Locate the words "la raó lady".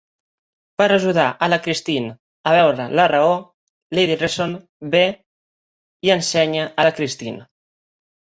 2.99-4.17